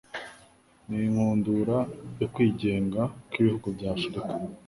[0.89, 1.77] n'inkundura
[2.19, 4.31] yo kwigenga kw'ibihugu bya Afurika